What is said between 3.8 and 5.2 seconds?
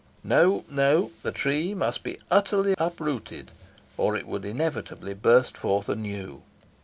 or it would inevitably